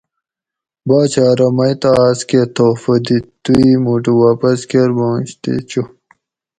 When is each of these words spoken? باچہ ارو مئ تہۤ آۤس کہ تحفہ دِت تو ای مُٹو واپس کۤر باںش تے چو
باچہ 0.87 1.23
ارو 1.31 1.47
مئ 1.57 1.73
تہۤ 1.81 1.93
آۤس 2.05 2.19
کہ 2.29 2.41
تحفہ 2.55 2.95
دِت 3.05 3.25
تو 3.43 3.51
ای 3.61 3.71
مُٹو 3.83 4.13
واپس 4.23 4.59
کۤر 4.69 4.89
باںش 4.97 5.29
تے 5.43 5.53
چو 5.69 5.83